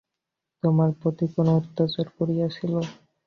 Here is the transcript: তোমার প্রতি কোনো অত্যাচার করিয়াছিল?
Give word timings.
তোমার 0.63 0.89
প্রতি 0.99 1.25
কোনো 1.35 1.51
অত্যাচার 1.59 2.07
করিয়াছিল? 2.17 2.73